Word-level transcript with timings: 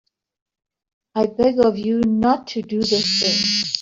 I 1.13 1.27
beg 1.27 1.59
of 1.63 1.77
you 1.77 1.99
not 1.99 2.47
to 2.53 2.63
do 2.63 2.79
this 2.81 3.19
thing. 3.21 3.67